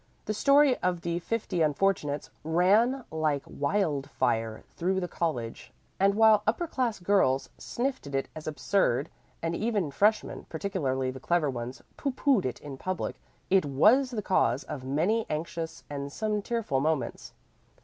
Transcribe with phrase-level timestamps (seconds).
[0.25, 6.41] The story of the fifty unfortunates ran like wild fire through the college, and while
[6.47, 9.09] upper class girls sniffed at it as absurd
[9.43, 14.23] and even freshmen, particularly the clever ones, pooh poohed it in public, it was the
[14.23, 17.33] cause of many anxious, and some tearful moments.